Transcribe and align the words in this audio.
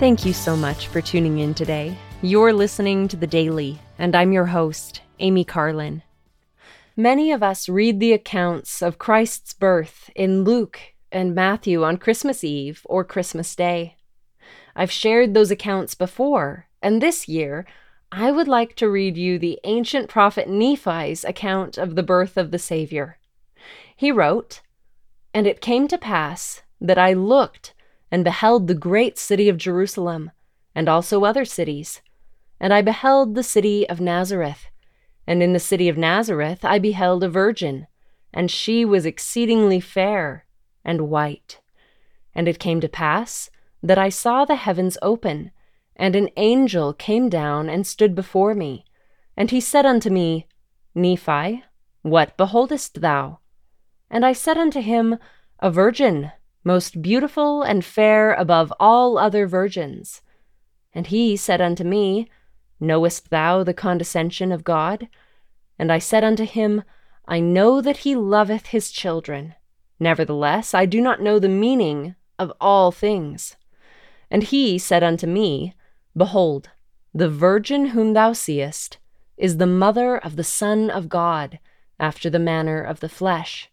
Thank 0.00 0.24
you 0.24 0.32
so 0.32 0.56
much 0.56 0.86
for 0.86 1.02
tuning 1.02 1.40
in 1.40 1.52
today. 1.52 1.94
You're 2.22 2.54
listening 2.54 3.06
to 3.08 3.18
The 3.18 3.26
Daily, 3.26 3.78
and 3.98 4.16
I'm 4.16 4.32
your 4.32 4.46
host, 4.46 5.02
Amy 5.18 5.44
Carlin. 5.44 6.02
Many 6.96 7.32
of 7.32 7.42
us 7.42 7.68
read 7.68 8.00
the 8.00 8.14
accounts 8.14 8.80
of 8.80 8.96
Christ's 8.96 9.52
birth 9.52 10.08
in 10.16 10.42
Luke 10.42 10.80
and 11.12 11.34
Matthew 11.34 11.84
on 11.84 11.98
Christmas 11.98 12.42
Eve 12.42 12.80
or 12.86 13.04
Christmas 13.04 13.54
Day. 13.54 13.96
I've 14.74 14.90
shared 14.90 15.34
those 15.34 15.50
accounts 15.50 15.94
before, 15.94 16.66
and 16.80 17.02
this 17.02 17.28
year 17.28 17.66
I 18.10 18.32
would 18.32 18.48
like 18.48 18.76
to 18.76 18.88
read 18.88 19.18
you 19.18 19.38
the 19.38 19.60
ancient 19.64 20.08
prophet 20.08 20.48
Nephi's 20.48 21.24
account 21.24 21.76
of 21.76 21.94
the 21.94 22.02
birth 22.02 22.38
of 22.38 22.52
the 22.52 22.58
Savior. 22.58 23.18
He 23.94 24.10
wrote, 24.10 24.62
And 25.34 25.46
it 25.46 25.60
came 25.60 25.88
to 25.88 25.98
pass 25.98 26.62
that 26.80 26.96
I 26.96 27.12
looked 27.12 27.74
and 28.10 28.24
beheld 28.24 28.66
the 28.66 28.74
great 28.74 29.18
city 29.18 29.48
of 29.48 29.56
Jerusalem, 29.56 30.30
and 30.74 30.88
also 30.88 31.24
other 31.24 31.44
cities. 31.44 32.02
And 32.58 32.74
I 32.74 32.82
beheld 32.82 33.34
the 33.34 33.42
city 33.42 33.88
of 33.88 34.00
Nazareth. 34.00 34.66
And 35.26 35.42
in 35.42 35.52
the 35.52 35.60
city 35.60 35.88
of 35.88 35.96
Nazareth 35.96 36.64
I 36.64 36.78
beheld 36.78 37.22
a 37.22 37.28
virgin, 37.28 37.86
and 38.32 38.50
she 38.50 38.84
was 38.84 39.06
exceedingly 39.06 39.80
fair 39.80 40.46
and 40.84 41.08
white. 41.08 41.60
And 42.34 42.48
it 42.48 42.58
came 42.58 42.80
to 42.80 42.88
pass 42.88 43.50
that 43.82 43.98
I 43.98 44.08
saw 44.08 44.44
the 44.44 44.56
heavens 44.56 44.98
open, 45.02 45.52
and 45.96 46.16
an 46.16 46.30
angel 46.36 46.92
came 46.92 47.28
down 47.28 47.68
and 47.68 47.86
stood 47.86 48.14
before 48.14 48.54
me. 48.54 48.84
And 49.36 49.50
he 49.50 49.60
said 49.60 49.86
unto 49.86 50.10
me, 50.10 50.46
Nephi, 50.94 51.64
what 52.02 52.36
beholdest 52.36 53.00
thou? 53.00 53.38
And 54.10 54.24
I 54.24 54.32
said 54.32 54.58
unto 54.58 54.80
him, 54.80 55.18
A 55.60 55.70
virgin, 55.70 56.32
most 56.64 57.00
beautiful 57.00 57.62
and 57.62 57.84
fair 57.84 58.34
above 58.34 58.72
all 58.78 59.18
other 59.18 59.46
virgins. 59.46 60.22
And 60.92 61.06
he 61.06 61.36
said 61.36 61.60
unto 61.60 61.84
me, 61.84 62.28
Knowest 62.78 63.30
thou 63.30 63.62
the 63.62 63.74
condescension 63.74 64.52
of 64.52 64.64
God? 64.64 65.08
And 65.78 65.92
I 65.92 65.98
said 65.98 66.24
unto 66.24 66.44
him, 66.44 66.82
I 67.26 67.40
know 67.40 67.80
that 67.80 67.98
he 67.98 68.16
loveth 68.16 68.66
his 68.66 68.90
children. 68.90 69.54
Nevertheless, 69.98 70.74
I 70.74 70.86
do 70.86 71.00
not 71.00 71.20
know 71.20 71.38
the 71.38 71.48
meaning 71.48 72.14
of 72.38 72.52
all 72.60 72.90
things. 72.90 73.56
And 74.30 74.42
he 74.42 74.78
said 74.78 75.02
unto 75.02 75.26
me, 75.26 75.74
Behold, 76.16 76.70
the 77.14 77.28
virgin 77.28 77.86
whom 77.86 78.14
thou 78.14 78.32
seest 78.32 78.98
is 79.36 79.56
the 79.56 79.66
mother 79.66 80.16
of 80.16 80.36
the 80.36 80.44
Son 80.44 80.90
of 80.90 81.08
God, 81.08 81.58
after 81.98 82.30
the 82.30 82.38
manner 82.38 82.82
of 82.82 83.00
the 83.00 83.08
flesh. 83.08 83.70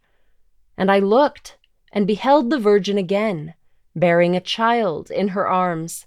And 0.77 0.91
I 0.91 0.99
looked, 0.99 1.57
and 1.97 2.05
beheld 2.05 2.51
the 2.51 2.59
virgin 2.59 2.95
again, 2.95 3.55
bearing 3.95 4.35
a 4.35 4.39
child 4.39 5.09
in 5.09 5.29
her 5.29 5.47
arms. 5.47 6.05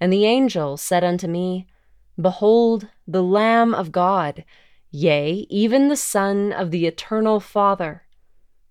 And 0.00 0.10
the 0.10 0.24
angel 0.24 0.78
said 0.78 1.04
unto 1.04 1.28
me, 1.28 1.66
Behold, 2.18 2.88
the 3.06 3.22
Lamb 3.22 3.74
of 3.74 3.92
God, 3.92 4.46
yea, 4.90 5.46
even 5.50 5.88
the 5.88 5.94
Son 5.94 6.54
of 6.54 6.70
the 6.70 6.86
eternal 6.86 7.38
Father. 7.38 8.04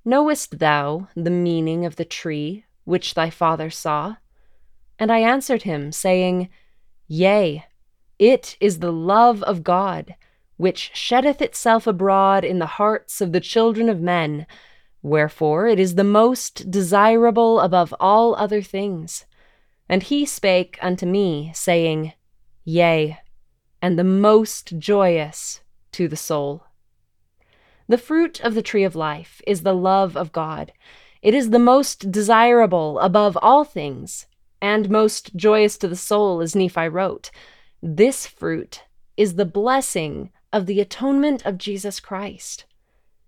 Knowest 0.04 0.58
thou 0.58 1.08
the 1.16 1.30
meaning 1.30 1.86
of 1.86 1.98
the 1.98 2.04
tree 2.04 2.66
which 2.84 3.14
thy 3.14 3.30
father 3.30 3.70
saw? 3.70 4.16
And 4.98 5.12
I 5.12 5.20
answered 5.20 5.62
him, 5.62 5.92
saying, 5.92 6.50
Yea, 7.08 7.66
it 8.18 8.58
is 8.60 8.80
the 8.80 8.92
love 8.92 9.44
of 9.44 9.64
God, 9.64 10.16
which 10.58 10.90
sheddeth 10.96 11.44
itself 11.44 11.86
abroad 11.86 12.44
in 12.44 12.58
the 12.58 12.80
hearts 12.82 13.22
of 13.22 13.34
the 13.34 13.40
children 13.40 13.88
of 13.88 14.02
men, 14.02 14.48
wherefore 15.02 15.68
it 15.68 15.80
is 15.80 15.96
the 15.96 16.04
most 16.04 16.70
desirable 16.70 17.60
above 17.60 17.94
all 18.00 18.36
other 18.36 18.62
things. 18.62 19.26
And 19.88 20.04
he 20.04 20.26
spake 20.26 20.78
unto 20.82 21.06
me, 21.06 21.52
saying, 21.54 22.14
Yea, 22.64 23.20
and 23.82 23.98
the 23.98 24.04
most 24.04 24.78
joyous 24.78 25.62
to 25.94 26.08
the 26.08 26.16
soul. 26.16 26.66
The 27.88 27.98
fruit 27.98 28.40
of 28.42 28.54
the 28.54 28.62
tree 28.62 28.84
of 28.84 28.96
life 28.96 29.42
is 29.48 29.64
the 29.64 29.74
love 29.74 30.16
of 30.16 30.32
God. 30.32 30.72
It 31.22 31.34
is 31.34 31.50
the 31.50 31.60
most 31.60 32.12
desirable 32.12 33.00
above 33.00 33.38
all 33.42 33.64
things 33.64 34.28
and 34.62 34.90
most 34.90 35.36
joyous 35.36 35.78
to 35.80 35.88
the 35.88 35.96
soul, 35.96 36.42
as 36.42 36.56
Nephi 36.56 36.88
wrote. 36.88 37.32
This 37.82 38.28
fruit 38.28 38.84
is 39.18 39.36
the 39.36 39.46
blessing 39.46 40.32
of 40.54 40.66
the 40.66 40.80
atonement 40.80 41.46
of 41.46 41.58
Jesus 41.58 42.00
Christ. 42.00 42.66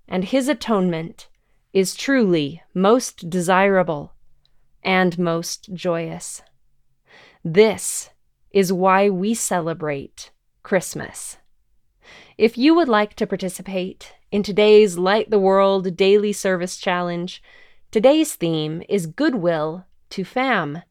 And 0.07 0.25
his 0.25 0.47
atonement 0.47 1.28
is 1.73 1.95
truly 1.95 2.61
most 2.73 3.29
desirable 3.29 4.13
and 4.83 5.17
most 5.17 5.73
joyous. 5.73 6.41
This 7.43 8.09
is 8.51 8.73
why 8.73 9.09
we 9.09 9.33
celebrate 9.33 10.31
Christmas. 10.63 11.37
If 12.37 12.57
you 12.57 12.75
would 12.75 12.89
like 12.89 13.15
to 13.15 13.27
participate 13.27 14.13
in 14.31 14.43
today's 14.43 14.97
Light 14.97 15.29
the 15.29 15.39
World 15.39 15.95
Daily 15.95 16.33
Service 16.33 16.77
Challenge, 16.77 17.41
today's 17.91 18.35
theme 18.35 18.83
is 18.89 19.05
Goodwill 19.05 19.85
to 20.09 20.23
Fam. 20.25 20.81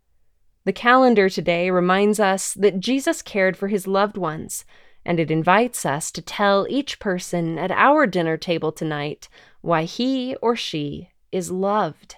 The 0.64 0.72
calendar 0.72 1.28
today 1.28 1.70
reminds 1.70 2.20
us 2.20 2.54
that 2.54 2.80
Jesus 2.80 3.22
cared 3.22 3.56
for 3.56 3.68
his 3.68 3.86
loved 3.86 4.16
ones, 4.16 4.64
and 5.04 5.18
it 5.18 5.30
invites 5.30 5.86
us 5.86 6.10
to 6.12 6.22
tell 6.22 6.66
each 6.68 6.98
person 6.98 7.58
at 7.58 7.70
our 7.70 8.06
dinner 8.06 8.36
table 8.36 8.72
tonight 8.72 9.28
why 9.60 9.84
he 9.84 10.36
or 10.36 10.54
she 10.54 11.10
is 11.32 11.50
loved. 11.50 12.16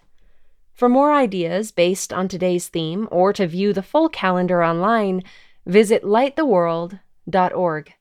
For 0.74 0.88
more 0.88 1.12
ideas 1.12 1.70
based 1.70 2.12
on 2.12 2.28
today's 2.28 2.68
theme 2.68 3.08
or 3.10 3.32
to 3.34 3.46
view 3.46 3.72
the 3.72 3.82
full 3.82 4.08
calendar 4.08 4.64
online, 4.64 5.22
visit 5.66 6.02
lighttheworld.org. 6.02 7.94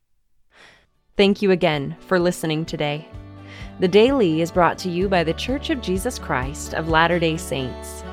Thank 1.18 1.42
you 1.42 1.52
again 1.52 1.96
for 2.08 2.20
listening 2.20 2.66
today. 2.66 3.08
The 3.80 3.88
Daily 3.88 4.42
is 4.42 4.52
brought 4.52 4.78
to 4.80 4.90
you 4.90 5.10
by 5.10 5.24
The 5.24 5.34
Church 5.34 5.70
of 5.70 5.82
Jesus 5.82 6.18
Christ 6.18 6.74
of 6.74 6.90
Latter 6.90 7.20
day 7.20 7.38
Saints 7.38 8.04